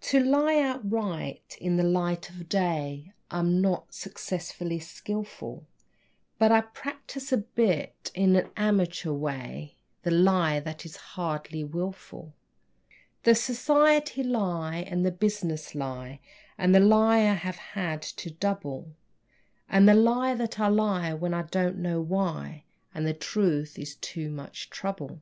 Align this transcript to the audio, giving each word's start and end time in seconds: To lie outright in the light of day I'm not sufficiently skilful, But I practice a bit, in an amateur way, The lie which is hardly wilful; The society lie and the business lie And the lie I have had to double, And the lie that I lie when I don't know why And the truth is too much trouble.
To 0.00 0.20
lie 0.20 0.58
outright 0.58 1.58
in 1.60 1.76
the 1.76 1.82
light 1.82 2.30
of 2.30 2.48
day 2.48 3.12
I'm 3.30 3.60
not 3.60 3.92
sufficiently 3.92 4.78
skilful, 4.78 5.66
But 6.38 6.50
I 6.50 6.62
practice 6.62 7.30
a 7.30 7.36
bit, 7.36 8.10
in 8.14 8.36
an 8.36 8.48
amateur 8.56 9.12
way, 9.12 9.76
The 10.02 10.12
lie 10.12 10.60
which 10.62 10.86
is 10.86 10.96
hardly 10.96 11.62
wilful; 11.62 12.32
The 13.24 13.34
society 13.34 14.22
lie 14.22 14.76
and 14.76 15.04
the 15.04 15.12
business 15.12 15.74
lie 15.74 16.20
And 16.56 16.74
the 16.74 16.80
lie 16.80 17.18
I 17.18 17.34
have 17.34 17.56
had 17.76 18.00
to 18.00 18.30
double, 18.30 18.94
And 19.68 19.86
the 19.86 19.92
lie 19.94 20.34
that 20.34 20.58
I 20.58 20.68
lie 20.68 21.12
when 21.12 21.34
I 21.34 21.42
don't 21.42 21.76
know 21.76 22.00
why 22.00 22.64
And 22.94 23.06
the 23.06 23.12
truth 23.12 23.78
is 23.78 23.96
too 23.96 24.30
much 24.30 24.70
trouble. 24.70 25.20